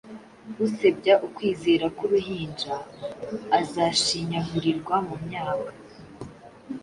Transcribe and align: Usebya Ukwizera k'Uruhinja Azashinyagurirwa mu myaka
Usebya 0.65 1.15
Ukwizera 1.27 1.85
k'Uruhinja 1.97 2.73
Azashinyagurirwa 3.59 4.95
mu 5.07 5.15
myaka 5.25 5.71